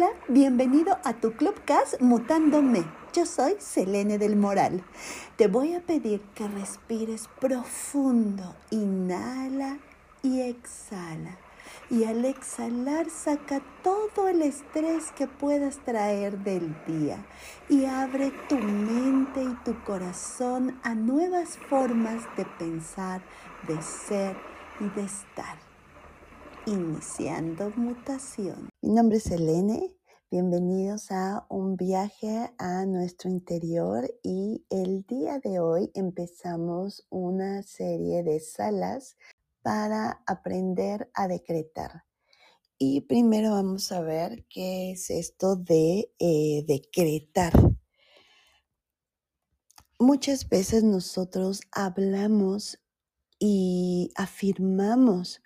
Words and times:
Hola, 0.00 0.12
bienvenido 0.28 0.96
a 1.04 1.12
tu 1.12 1.32
Clubcast 1.32 2.00
Mutándome. 2.00 2.84
Yo 3.12 3.26
soy 3.26 3.56
Selene 3.58 4.16
del 4.16 4.34
Moral. 4.34 4.82
Te 5.36 5.46
voy 5.46 5.74
a 5.74 5.80
pedir 5.80 6.22
que 6.34 6.48
respires 6.48 7.28
profundo. 7.38 8.54
Inhala 8.70 9.76
y 10.22 10.40
exhala. 10.40 11.36
Y 11.90 12.04
al 12.04 12.24
exhalar 12.24 13.10
saca 13.10 13.60
todo 13.82 14.28
el 14.28 14.40
estrés 14.40 15.12
que 15.12 15.26
puedas 15.26 15.76
traer 15.84 16.38
del 16.38 16.74
día 16.86 17.18
y 17.68 17.84
abre 17.84 18.32
tu 18.48 18.56
mente 18.56 19.42
y 19.42 19.54
tu 19.66 19.78
corazón 19.84 20.80
a 20.82 20.94
nuevas 20.94 21.58
formas 21.68 22.22
de 22.38 22.46
pensar, 22.58 23.20
de 23.68 23.82
ser 23.82 24.34
y 24.80 24.88
de 24.98 25.02
estar. 25.02 25.69
Iniciando 26.70 27.72
mutación. 27.74 28.68
Mi 28.80 28.90
nombre 28.90 29.16
es 29.16 29.26
Elene. 29.26 29.92
Bienvenidos 30.30 31.10
a 31.10 31.44
un 31.48 31.76
viaje 31.76 32.52
a 32.58 32.86
nuestro 32.86 33.28
interior 33.28 34.08
y 34.22 34.64
el 34.70 35.02
día 35.02 35.40
de 35.40 35.58
hoy 35.58 35.90
empezamos 35.94 37.08
una 37.10 37.64
serie 37.64 38.22
de 38.22 38.38
salas 38.38 39.16
para 39.62 40.22
aprender 40.28 41.10
a 41.12 41.26
decretar. 41.26 42.04
Y 42.78 43.00
primero 43.00 43.50
vamos 43.50 43.90
a 43.90 44.00
ver 44.00 44.46
qué 44.48 44.92
es 44.92 45.10
esto 45.10 45.56
de 45.56 46.12
eh, 46.20 46.64
decretar. 46.68 47.52
Muchas 49.98 50.48
veces 50.48 50.84
nosotros 50.84 51.62
hablamos 51.72 52.78
y 53.40 54.12
afirmamos 54.14 55.42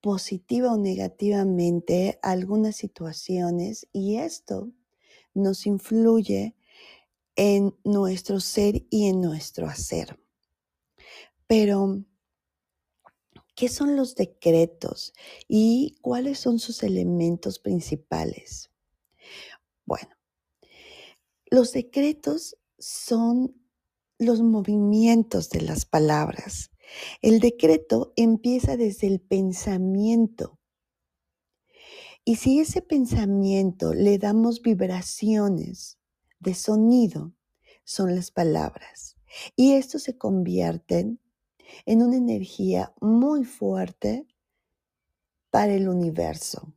positiva 0.00 0.72
o 0.72 0.76
negativamente 0.76 2.18
algunas 2.22 2.76
situaciones 2.76 3.88
y 3.92 4.16
esto 4.16 4.70
nos 5.34 5.66
influye 5.66 6.56
en 7.36 7.76
nuestro 7.84 8.40
ser 8.40 8.86
y 8.90 9.08
en 9.08 9.20
nuestro 9.20 9.66
hacer. 9.66 10.18
Pero, 11.46 12.04
¿qué 13.54 13.68
son 13.68 13.96
los 13.96 14.14
decretos 14.14 15.12
y 15.48 15.96
cuáles 16.00 16.38
son 16.38 16.58
sus 16.58 16.82
elementos 16.82 17.58
principales? 17.58 18.70
Bueno, 19.84 20.10
los 21.46 21.72
decretos 21.72 22.56
son 22.78 23.56
los 24.18 24.42
movimientos 24.42 25.50
de 25.50 25.62
las 25.62 25.84
palabras 25.84 26.69
el 27.22 27.40
decreto 27.40 28.12
empieza 28.16 28.76
desde 28.76 29.06
el 29.06 29.20
pensamiento. 29.20 30.58
Y 32.24 32.36
si 32.36 32.60
ese 32.60 32.82
pensamiento 32.82 33.94
le 33.94 34.18
damos 34.18 34.62
vibraciones 34.62 35.98
de 36.38 36.54
sonido, 36.54 37.32
son 37.84 38.14
las 38.14 38.30
palabras. 38.30 39.16
Y 39.56 39.72
esto 39.72 39.98
se 39.98 40.18
convierte 40.18 41.16
en 41.86 42.02
una 42.02 42.16
energía 42.16 42.92
muy 43.00 43.44
fuerte 43.44 44.26
para 45.50 45.74
el 45.74 45.88
universo. 45.88 46.74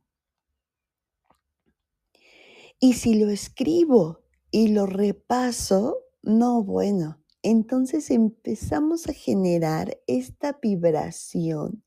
Y 2.80 2.94
si 2.94 3.14
lo 3.14 3.30
escribo 3.30 4.20
y 4.50 4.68
lo 4.68 4.86
repaso, 4.86 5.98
no, 6.22 6.62
bueno, 6.62 7.23
entonces 7.44 8.10
empezamos 8.10 9.06
a 9.06 9.12
generar 9.12 10.00
esta 10.06 10.58
vibración 10.60 11.84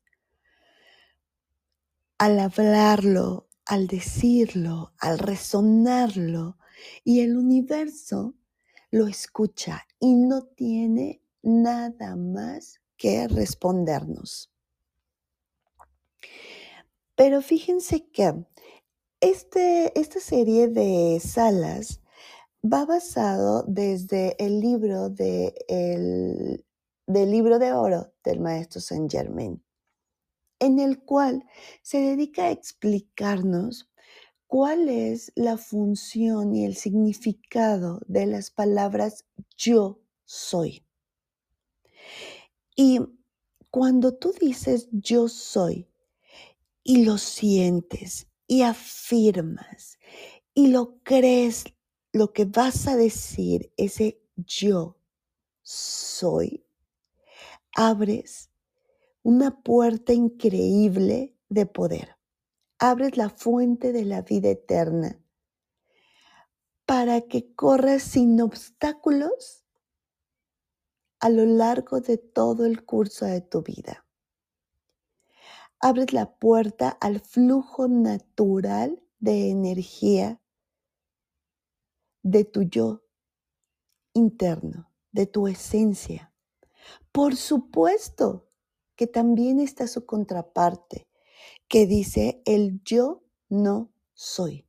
al 2.16 2.38
hablarlo, 2.38 3.48
al 3.66 3.88
decirlo, 3.88 4.92
al 4.98 5.18
resonarlo, 5.18 6.58
y 7.04 7.20
el 7.20 7.36
universo 7.36 8.34
lo 8.90 9.08
escucha 9.08 9.86
y 9.98 10.14
no 10.14 10.44
tiene 10.44 11.20
nada 11.42 12.14
más 12.14 12.80
que 12.96 13.26
respondernos. 13.26 14.52
Pero 17.16 17.42
fíjense 17.42 18.06
que 18.10 18.32
este, 19.20 19.98
esta 19.98 20.20
serie 20.20 20.68
de 20.68 21.18
salas 21.20 22.00
va 22.64 22.84
basado 22.84 23.64
desde 23.66 24.36
el 24.44 24.60
libro 24.60 25.10
de 25.10 25.54
del 27.06 27.30
libro 27.30 27.58
de 27.58 27.72
oro 27.72 28.12
del 28.22 28.38
maestro 28.40 28.80
Saint 28.82 29.10
Germain, 29.10 29.62
en 30.58 30.78
el 30.78 31.00
cual 31.00 31.44
se 31.80 31.98
dedica 32.00 32.44
a 32.44 32.50
explicarnos 32.50 33.90
cuál 34.46 34.90
es 34.90 35.32
la 35.34 35.56
función 35.56 36.54
y 36.54 36.66
el 36.66 36.76
significado 36.76 38.00
de 38.06 38.26
las 38.26 38.50
palabras 38.50 39.24
yo 39.56 40.00
soy. 40.26 40.84
Y 42.76 43.00
cuando 43.70 44.14
tú 44.14 44.34
dices 44.38 44.88
yo 44.92 45.28
soy 45.28 45.88
y 46.82 47.04
lo 47.04 47.16
sientes 47.16 48.28
y 48.46 48.62
afirmas 48.62 49.98
y 50.52 50.68
lo 50.68 50.98
crees 51.02 51.64
lo 52.12 52.32
que 52.32 52.44
vas 52.44 52.86
a 52.86 52.96
decir, 52.96 53.72
ese 53.76 54.20
yo 54.36 54.96
soy, 55.62 56.64
abres 57.74 58.50
una 59.22 59.62
puerta 59.62 60.12
increíble 60.12 61.36
de 61.48 61.66
poder. 61.66 62.16
Abres 62.78 63.16
la 63.16 63.28
fuente 63.28 63.92
de 63.92 64.04
la 64.04 64.22
vida 64.22 64.50
eterna 64.50 65.20
para 66.86 67.20
que 67.20 67.52
corras 67.54 68.02
sin 68.02 68.40
obstáculos 68.40 69.66
a 71.20 71.28
lo 71.28 71.44
largo 71.44 72.00
de 72.00 72.16
todo 72.16 72.64
el 72.64 72.84
curso 72.86 73.26
de 73.26 73.42
tu 73.42 73.62
vida. 73.62 74.06
Abres 75.80 76.12
la 76.12 76.34
puerta 76.38 76.88
al 76.88 77.20
flujo 77.20 77.88
natural 77.88 79.02
de 79.18 79.50
energía 79.50 80.40
de 82.30 82.44
tu 82.44 82.62
yo 82.62 83.02
interno, 84.12 84.90
de 85.12 85.26
tu 85.26 85.48
esencia. 85.48 86.32
Por 87.10 87.36
supuesto 87.36 88.50
que 88.96 89.06
también 89.06 89.60
está 89.60 89.86
su 89.86 90.04
contraparte, 90.04 91.08
que 91.68 91.86
dice 91.86 92.42
el 92.44 92.82
yo 92.84 93.22
no 93.48 93.90
soy. 94.12 94.66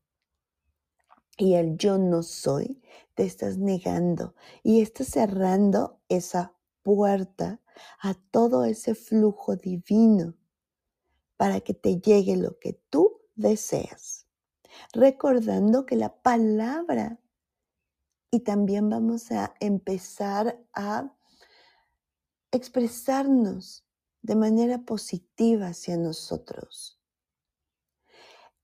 Y 1.38 1.56
el 1.56 1.78
yo 1.78 1.98
no 1.98 2.24
soy 2.24 2.82
te 3.14 3.24
estás 3.24 3.58
negando 3.58 4.36
y 4.64 4.82
estás 4.82 5.08
cerrando 5.08 6.00
esa 6.08 6.54
puerta 6.84 7.62
a 8.00 8.14
todo 8.14 8.64
ese 8.64 8.96
flujo 8.96 9.58
divino 9.58 10.36
para 11.36 11.60
que 11.60 11.74
te 11.74 12.00
llegue 12.00 12.38
lo 12.38 12.58
que 12.60 12.74
tú 12.90 13.22
deseas. 13.36 14.28
Recordando 14.94 15.86
que 15.86 15.96
la 15.96 16.22
palabra 16.22 17.20
y 18.32 18.42
también 18.42 18.90
vamos 18.90 19.32
a 19.32 19.54
empezar 19.60 20.60
a 20.74 21.16
expresarnos 22.52 23.86
de 24.22 24.36
manera 24.36 24.80
positiva 24.80 25.68
hacia 25.68 25.98
nosotros. 25.98 27.00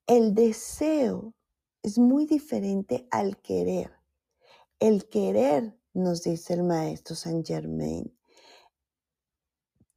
El 0.07 0.35
deseo 0.35 1.33
es 1.81 1.97
muy 1.97 2.25
diferente 2.25 3.07
al 3.11 3.41
querer. 3.41 3.91
El 4.79 5.07
querer, 5.09 5.79
nos 5.93 6.23
dice 6.23 6.53
el 6.53 6.63
maestro 6.63 7.15
Saint 7.15 7.47
Germain, 7.47 8.15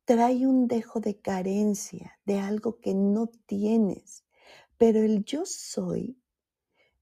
trae 0.04 0.46
un 0.46 0.68
dejo 0.68 1.00
de 1.00 1.20
carencia, 1.20 2.18
de 2.24 2.38
algo 2.38 2.78
que 2.78 2.94
no 2.94 3.26
tienes. 3.46 4.24
Pero 4.78 5.00
el 5.00 5.24
yo 5.24 5.44
soy 5.44 6.18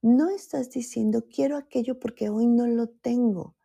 no 0.01 0.29
estás 0.29 0.69
diciendo 0.69 1.25
quiero 1.29 1.57
aquello 1.57 1.99
porque 1.99 2.29
hoy 2.29 2.47
no 2.47 2.67
lo 2.67 2.87
tengo. 2.87 3.55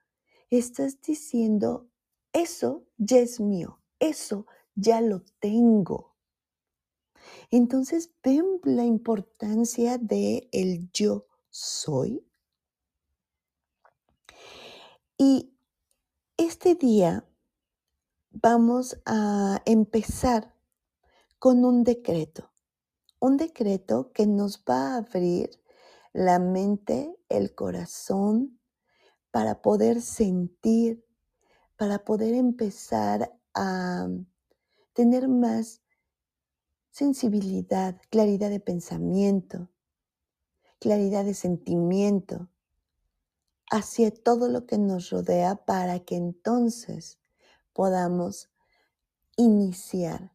Estás 0.50 1.00
diciendo 1.00 1.88
eso 2.32 2.84
ya 2.99 3.19
es 3.19 3.40
mío, 3.40 3.81
eso 3.99 4.46
ya 4.75 5.00
lo 5.00 5.23
tengo. 5.38 6.14
Entonces 7.50 8.11
ven 8.23 8.61
la 8.64 8.84
importancia 8.84 9.99
de 9.99 10.49
el 10.52 10.90
yo 10.93 11.26
soy. 11.50 12.26
Y 15.19 15.52
este 16.37 16.75
día 16.75 17.25
vamos 18.31 18.99
a 19.05 19.62
empezar 19.67 20.55
con 21.38 21.64
un 21.64 21.85
decreto, 21.85 22.50
un 23.20 23.37
decreto 23.37 24.11
que 24.12 24.26
nos 24.26 24.64
va 24.64 24.94
a 24.94 24.96
abrir 24.96 25.50
la 26.12 26.38
mente, 26.38 27.14
el 27.29 27.55
corazón, 27.55 28.61
para 29.31 29.62
poder 29.62 30.03
sentir, 30.03 31.05
para 31.76 32.05
poder 32.05 32.35
empezar 32.35 33.32
a 33.55 34.09
tener 34.93 35.29
más 35.29 35.81
sensibilidad, 36.91 38.00
claridad 38.11 38.50
de 38.50 38.61
pensamiento 38.61 39.73
claridad 40.82 41.25
de 41.25 41.35
sentimiento 41.35 42.49
hacia 43.70 44.11
todo 44.11 44.49
lo 44.49 44.67
que 44.67 44.79
nos 44.79 45.11
rodea 45.11 45.55
para 45.55 46.00
que 46.00 46.17
entonces 46.17 47.20
podamos 47.73 48.50
iniciar 49.37 50.35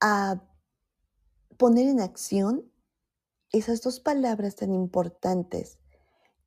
a 0.00 0.42
poner 1.56 1.88
en 1.88 2.00
acción 2.00 2.70
esas 3.50 3.80
dos 3.82 4.00
palabras 4.00 4.56
tan 4.56 4.72
importantes 4.72 5.78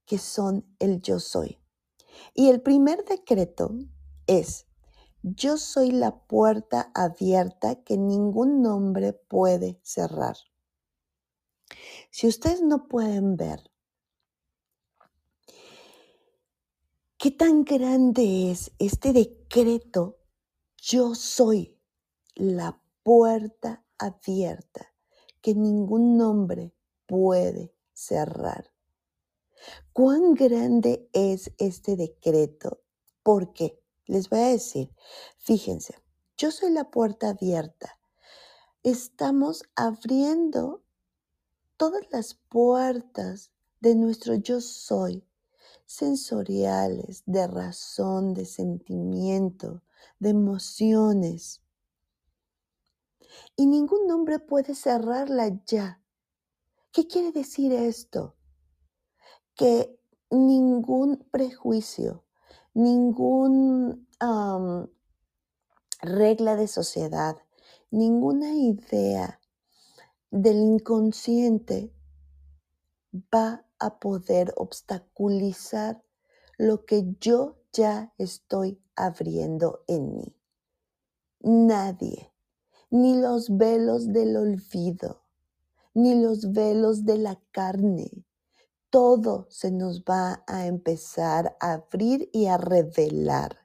que 0.05 0.17
son 0.17 0.65
el 0.79 1.01
yo 1.01 1.19
soy. 1.19 1.59
Y 2.33 2.49
el 2.49 2.61
primer 2.61 3.05
decreto 3.05 3.71
es, 4.27 4.67
yo 5.21 5.57
soy 5.57 5.91
la 5.91 6.19
puerta 6.25 6.91
abierta 6.93 7.83
que 7.83 7.97
ningún 7.97 8.61
nombre 8.61 9.13
puede 9.13 9.79
cerrar. 9.83 10.37
Si 12.09 12.27
ustedes 12.27 12.61
no 12.61 12.87
pueden 12.87 13.35
ver 13.35 13.69
qué 17.17 17.31
tan 17.31 17.63
grande 17.63 18.51
es 18.51 18.71
este 18.79 19.13
decreto, 19.13 20.17
yo 20.77 21.15
soy 21.15 21.77
la 22.35 22.81
puerta 23.03 23.85
abierta 23.97 24.89
que 25.41 25.55
ningún 25.55 26.17
nombre 26.17 26.73
puede 27.05 27.73
cerrar. 27.93 28.71
¿Cuán 29.93 30.33
grande 30.33 31.09
es 31.13 31.51
este 31.57 31.95
decreto? 31.95 32.81
¿Por 33.23 33.53
qué? 33.53 33.81
Les 34.05 34.29
voy 34.29 34.39
a 34.39 34.47
decir, 34.47 34.91
fíjense, 35.37 35.95
yo 36.37 36.51
soy 36.51 36.71
la 36.71 36.89
puerta 36.89 37.29
abierta. 37.29 37.99
Estamos 38.81 39.63
abriendo 39.75 40.81
todas 41.75 42.03
las 42.11 42.33
puertas 42.33 43.51
de 43.81 43.95
nuestro 43.95 44.35
yo 44.35 44.61
soy, 44.61 45.23
sensoriales, 45.85 47.23
de 47.25 47.47
razón, 47.47 48.33
de 48.33 48.45
sentimiento, 48.45 49.81
de 50.19 50.29
emociones. 50.29 51.61
Y 53.55 53.65
ningún 53.65 54.07
nombre 54.07 54.39
puede 54.39 54.75
cerrarla 54.75 55.61
ya. 55.65 56.01
¿Qué 56.91 57.07
quiere 57.07 57.31
decir 57.31 57.71
esto? 57.71 58.35
Que 59.55 59.99
ningún 60.29 61.27
prejuicio, 61.31 62.25
ningún 62.73 64.07
regla 66.01 66.55
de 66.55 66.67
sociedad, 66.67 67.37
ninguna 67.91 68.53
idea 68.55 69.39
del 70.31 70.57
inconsciente 70.57 71.93
va 73.33 73.65
a 73.79 73.99
poder 73.99 74.53
obstaculizar 74.57 76.03
lo 76.57 76.85
que 76.85 77.15
yo 77.19 77.57
ya 77.71 78.13
estoy 78.17 78.81
abriendo 78.95 79.83
en 79.87 80.15
mí. 80.15 80.35
Nadie, 81.41 82.33
ni 82.89 83.15
los 83.19 83.57
velos 83.57 84.11
del 84.11 84.35
olvido, 84.37 85.23
ni 85.93 86.21
los 86.21 86.51
velos 86.51 87.05
de 87.05 87.17
la 87.17 87.39
carne, 87.51 88.11
todo 88.89 89.45
se 89.49 89.71
nos 89.71 90.03
va 90.03 90.43
a 90.47 90.65
empezar 90.65 91.55
a 91.59 91.73
abrir 91.73 92.29
y 92.33 92.47
a 92.47 92.57
revelar. 92.57 93.57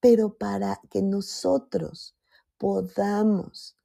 Pero 0.00 0.36
para 0.38 0.80
que 0.90 1.02
nosotros 1.02 2.16
podamos 2.58 3.76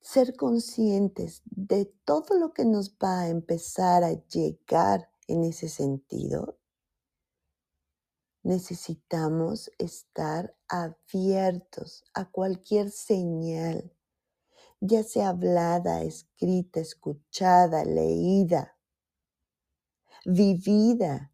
ser 0.00 0.36
conscientes 0.36 1.42
de 1.44 1.86
todo 2.04 2.38
lo 2.38 2.52
que 2.52 2.64
nos 2.64 2.94
va 2.96 3.20
a 3.20 3.28
empezar 3.28 4.04
a 4.04 4.12
llegar 4.26 5.10
en 5.28 5.44
ese 5.44 5.68
sentido, 5.68 6.58
necesitamos 8.42 9.70
estar 9.78 10.54
abiertos 10.68 12.04
a 12.14 12.30
cualquier 12.30 12.90
señal, 12.90 13.92
ya 14.80 15.02
sea 15.02 15.30
hablada, 15.30 16.02
escrita, 16.02 16.80
escuchada, 16.80 17.84
leída, 17.84 18.76
vivida 20.24 21.32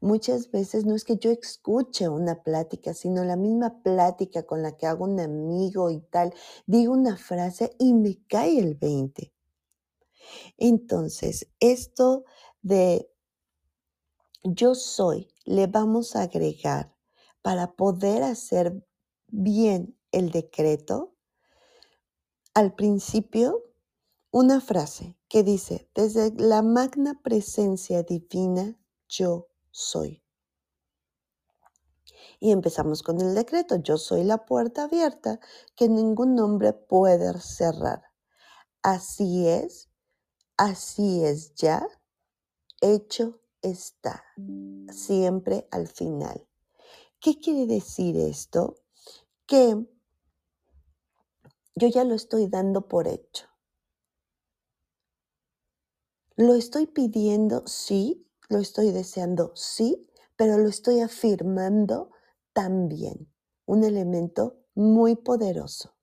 Muchas 0.00 0.50
veces 0.50 0.84
no 0.84 0.94
es 0.94 1.04
que 1.04 1.16
yo 1.16 1.30
escuche 1.30 2.08
una 2.08 2.42
plática, 2.42 2.94
sino 2.94 3.24
la 3.24 3.36
misma 3.36 3.82
plática 3.82 4.44
con 4.44 4.62
la 4.62 4.76
que 4.76 4.86
hago 4.86 5.04
un 5.04 5.20
amigo 5.20 5.90
y 5.90 6.00
tal, 6.00 6.34
digo 6.66 6.92
una 6.92 7.16
frase 7.16 7.74
y 7.78 7.94
me 7.94 8.18
cae 8.28 8.58
el 8.58 8.74
20. 8.74 9.32
Entonces, 10.56 11.48
esto 11.60 12.24
de 12.62 13.10
yo 14.42 14.74
soy, 14.74 15.28
le 15.44 15.66
vamos 15.66 16.16
a 16.16 16.22
agregar 16.22 16.94
para 17.42 17.72
poder 17.72 18.22
hacer 18.22 18.86
bien 19.26 19.98
el 20.12 20.30
decreto, 20.30 21.14
al 22.54 22.74
principio 22.74 23.62
una 24.30 24.60
frase 24.60 25.16
que 25.28 25.42
dice, 25.42 25.90
desde 25.94 26.32
la 26.34 26.62
magna 26.62 27.20
presencia 27.22 28.02
divina, 28.02 28.78
yo 29.08 29.48
soy. 29.70 30.22
Y 32.40 32.52
empezamos 32.52 33.02
con 33.02 33.20
el 33.20 33.34
decreto, 33.34 33.76
yo 33.76 33.96
soy 33.96 34.24
la 34.24 34.44
puerta 34.44 34.84
abierta 34.84 35.40
que 35.76 35.88
ningún 35.88 36.38
hombre 36.38 36.72
puede 36.72 37.38
cerrar. 37.40 38.02
Así 38.82 39.48
es, 39.48 39.88
así 40.56 41.24
es 41.24 41.54
ya, 41.54 41.86
hecho 42.80 43.40
está, 43.62 44.24
siempre 44.90 45.66
al 45.70 45.88
final. 45.88 46.46
¿Qué 47.20 47.38
quiere 47.38 47.66
decir 47.66 48.16
esto? 48.16 48.76
Que 49.46 49.86
yo 51.74 51.88
ya 51.88 52.04
lo 52.04 52.14
estoy 52.14 52.48
dando 52.48 52.88
por 52.88 53.08
hecho. 53.08 53.46
Lo 56.36 56.54
estoy 56.54 56.86
pidiendo, 56.86 57.66
sí, 57.66 58.28
lo 58.48 58.58
estoy 58.58 58.92
deseando, 58.92 59.52
sí, 59.56 60.08
pero 60.36 60.58
lo 60.58 60.68
estoy 60.68 61.00
afirmando 61.00 62.12
también. 62.52 63.32
Un 63.66 63.84
elemento 63.84 64.60
muy 64.74 65.16
poderoso. 65.16 65.96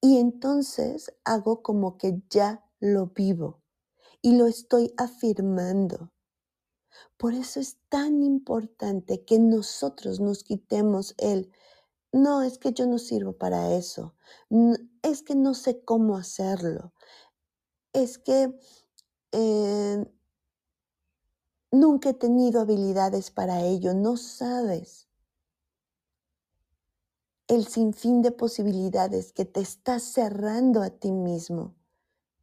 Y 0.00 0.18
entonces 0.18 1.12
hago 1.24 1.62
como 1.62 1.98
que 1.98 2.22
ya 2.30 2.64
lo 2.80 3.08
vivo 3.08 3.57
y 4.22 4.36
lo 4.36 4.46
estoy 4.46 4.92
afirmando. 4.96 6.12
Por 7.16 7.34
eso 7.34 7.60
es 7.60 7.78
tan 7.88 8.22
importante 8.22 9.24
que 9.24 9.38
nosotros 9.38 10.20
nos 10.20 10.44
quitemos 10.44 11.14
el, 11.18 11.52
no, 12.12 12.42
es 12.42 12.58
que 12.58 12.72
yo 12.72 12.86
no 12.86 12.98
sirvo 12.98 13.36
para 13.36 13.74
eso, 13.74 14.14
es 15.02 15.22
que 15.22 15.34
no 15.34 15.54
sé 15.54 15.84
cómo 15.84 16.16
hacerlo, 16.16 16.92
es 17.92 18.18
que 18.18 18.58
eh, 19.32 20.04
Nunca 21.70 22.08
he 22.08 22.14
tenido 22.14 22.62
habilidades 22.62 23.30
para 23.30 23.60
ello, 23.60 23.92
no 23.92 24.16
sabes 24.16 25.06
el 27.46 27.66
sinfín 27.66 28.22
de 28.22 28.32
posibilidades 28.32 29.34
que 29.34 29.44
te 29.44 29.60
estás 29.60 30.02
cerrando 30.02 30.82
a 30.82 30.88
ti 30.88 31.12
mismo 31.12 31.74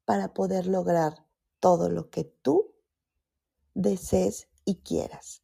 para 0.06 0.36
poder 0.36 0.68
lograr 0.68 1.25
todo 1.60 1.90
lo 1.90 2.10
que 2.10 2.24
tú 2.24 2.74
desees 3.74 4.48
y 4.66 4.76
quieras. 4.78 5.44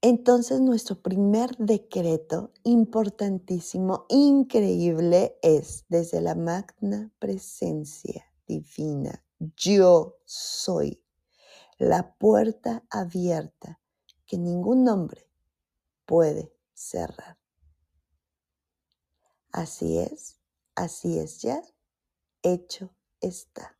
Entonces 0.00 0.60
nuestro 0.60 1.02
primer 1.02 1.56
decreto 1.56 2.52
importantísimo, 2.62 4.06
increíble, 4.08 5.38
es 5.42 5.86
desde 5.88 6.20
la 6.20 6.36
magna 6.36 7.10
presencia 7.18 8.24
divina 8.46 9.24
yo 9.38 10.18
soy 10.24 11.02
la 11.78 12.16
puerta 12.16 12.84
abierta 12.90 13.80
que 14.26 14.36
ningún 14.36 14.84
nombre 14.84 15.30
puede 16.04 16.52
cerrar. 16.74 17.38
Así 19.52 19.98
es, 19.98 20.40
así 20.74 21.18
es 21.18 21.40
ya, 21.40 21.62
hecho 22.42 22.90
está. 23.20 23.76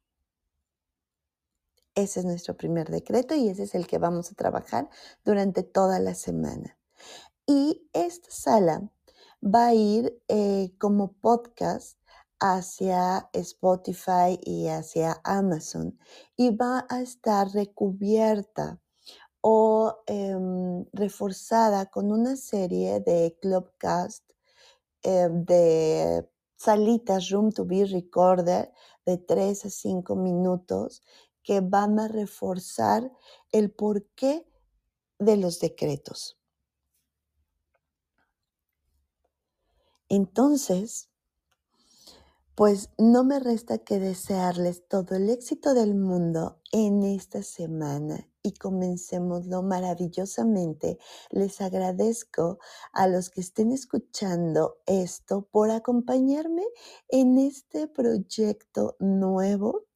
Ese 1.95 2.21
es 2.21 2.27
nuestro 2.27 2.57
primer 2.57 2.91
decreto 2.91 3.35
y 3.35 3.49
ese 3.49 3.65
es 3.65 3.75
el 3.75 3.87
que 3.87 3.99
vamos 3.99 4.31
a 4.31 4.35
trabajar 4.35 4.89
durante 5.25 5.63
toda 5.63 5.99
la 5.99 6.15
semana. 6.15 6.79
Y 7.47 7.89
esta 7.93 8.31
sala 8.31 8.89
va 9.43 9.67
a 9.69 9.75
ir 9.75 10.23
eh, 10.29 10.73
como 10.79 11.13
podcast 11.15 11.99
hacia 12.41 13.29
Spotify 13.33 14.39
y 14.43 14.69
hacia 14.69 15.21
Amazon 15.25 15.99
y 16.37 16.55
va 16.55 16.87
a 16.89 17.01
estar 17.01 17.49
recubierta 17.49 18.81
o 19.41 20.03
em, 20.07 20.85
reforzada 20.93 21.87
con 21.87 22.13
una 22.13 22.37
serie 22.37 23.01
de 23.01 23.37
Clubcast 23.41 24.25
eh, 25.03 25.29
de 25.31 26.29
salitas 26.59 27.31
Room 27.31 27.53
to 27.53 27.65
Be 27.65 27.87
Recorder 27.87 28.73
de 29.07 29.17
3 29.17 29.65
a 29.65 29.71
5 29.71 30.17
minutos 30.17 31.03
que 31.43 31.61
van 31.61 31.99
a 31.99 32.09
reforzar 32.09 33.11
el 33.53 33.71
porqué 33.71 34.47
de 35.19 35.37
los 35.37 35.61
decretos. 35.61 36.37
Entonces, 40.09 41.08
pues 42.59 42.91
no 42.99 43.23
me 43.23 43.39
resta 43.39 43.79
que 43.79 44.01
desearles 44.01 44.83
todo 44.89 45.15
el 45.15 45.31
éxito 45.31 45.75
del 45.75 45.95
mundo 45.95 46.61
en 46.73 47.05
esta 47.05 47.45
semana 47.45 48.29
y 48.43 48.53
comencémoslo 48.55 49.63
maravillosamente. 49.63 50.99
Les 51.31 51.61
agradezco 51.61 52.59
a 52.93 53.07
los 53.07 53.31
que 53.31 53.43
estén 53.43 53.71
escuchando 53.71 54.79
esto 54.87 55.43
por 55.53 55.71
acompañarme 55.71 56.65
en 57.09 57.39
este 57.39 57.87
proyecto 57.87 58.97
nuevo 58.99 59.87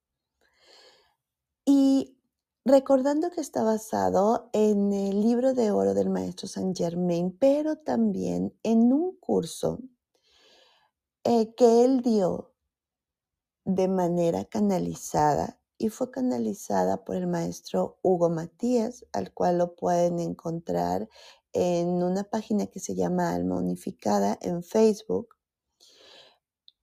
y 1.65 2.17
recordando 2.65 3.33
que 3.33 3.41
está 3.41 3.65
basado 3.65 4.51
en 4.53 4.93
el 4.93 5.21
libro 5.21 5.53
de 5.53 5.73
oro 5.73 5.95
del 5.95 6.11
maestro 6.11 6.47
Saint 6.47 6.79
Germain, 6.79 7.37
pero 7.37 7.79
también 7.79 8.57
en 8.63 8.93
un 8.93 9.17
curso 9.17 9.81
eh, 11.25 11.55
que 11.57 11.85
él 11.85 12.03
dio 12.03 12.52
de 13.65 13.89
manera 13.89 14.45
canalizada 14.45 15.59
y 15.79 15.89
fue 15.89 16.11
canalizada 16.11 17.05
por 17.05 17.17
el 17.17 17.27
maestro 17.27 17.99
Hugo 18.03 18.31
Matías, 18.31 19.05
al 19.13 19.33
cual 19.33 19.59
lo 19.59 19.75
pueden 19.75 20.21
encontrar 20.21 21.09
en 21.53 22.03
una 22.03 22.25
página 22.25 22.67
que 22.67 22.81
se 22.81 22.95
llama 22.95 23.35
Alma 23.35 23.57
Unificada 23.57 24.39
en 24.41 24.63
Facebook. 24.63 25.37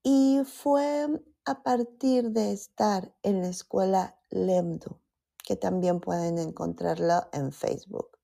Y 0.02 0.40
fue 0.44 1.06
a 1.44 1.62
partir 1.62 2.30
de 2.30 2.52
estar 2.52 3.14
en 3.22 3.40
la 3.40 3.48
escuela 3.48 4.18
Lemdu, 4.28 4.98
que 5.44 5.56
también 5.56 6.00
pueden 6.00 6.38
encontrarlo 6.38 7.26
en 7.32 7.52
Facebook. 7.52 8.18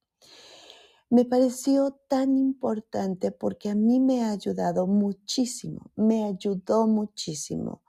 Me 1.08 1.25
pareció 1.25 1.92
tan 2.08 2.36
importante 2.36 3.30
porque 3.30 3.70
a 3.70 3.75
mí 3.75 4.00
me 4.00 4.25
ha 4.25 4.30
ayudado 4.30 4.86
muchísimo, 4.86 5.90
me 5.94 6.25
ayudó 6.25 6.86
muchísimo 6.86 7.82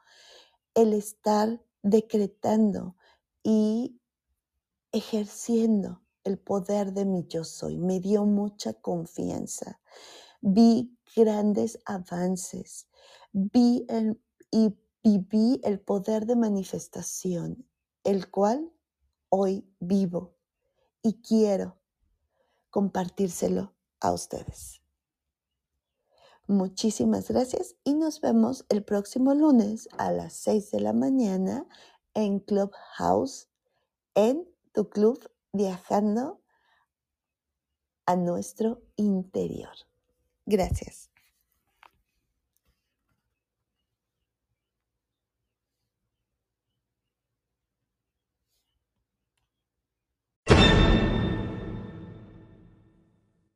el 0.78 0.94
estar 0.94 1.60
decretando 1.82 2.96
y 3.42 4.00
ejerciendo 4.92 6.04
el 6.24 6.38
poder 6.38 6.94
de 6.94 7.04
mi 7.06 7.26
yo 7.28 7.44
soy. 7.44 7.78
Me 7.78 8.00
dio 8.00 8.26
mucha 8.26 8.74
confianza. 8.74 9.80
Vi 10.40 10.96
grandes 11.16 11.80
avances. 11.84 12.88
Vi 13.32 13.88
y 14.52 14.78
viví 15.04 15.60
el 15.64 15.80
poder 15.80 16.28
de 16.28 16.36
manifestación, 16.36 17.68
el 18.04 18.30
cual 18.30 18.72
hoy 19.30 19.68
vivo 19.80 20.36
y 21.02 21.22
quiero 21.22 21.76
compartírselo 22.70 23.74
a 24.00 24.14
ustedes. 24.14 24.82
Muchísimas 26.48 27.30
gracias 27.30 27.76
y 27.84 27.94
nos 27.94 28.22
vemos 28.22 28.66
el 28.70 28.82
próximo 28.84 29.34
lunes 29.34 29.90
a 29.98 30.14
las 30.14 30.34
6 30.34 30.72
de 30.72 30.80
la 30.80 30.94
mañana 30.94 31.68
en 32.14 32.40
Clubhouse, 32.40 33.50
en 34.16 34.48
tu 34.72 34.90
club 34.90 35.30
viajando 35.52 36.42
a 38.06 38.16
nuestro 38.16 38.82
interior. 38.96 39.76
Gracias. 40.46 41.07